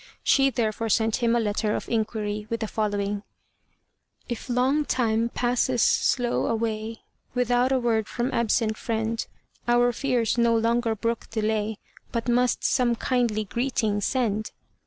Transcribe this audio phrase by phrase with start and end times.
[0.23, 3.21] She therefore sent him a letter of inquiry with the following:
[4.27, 7.03] "If long time passes slow away,
[7.35, 9.23] Without a word from absent friend,
[9.67, 11.77] Our fears no longer brook delay,
[12.11, 14.49] But must some kindly greeting send."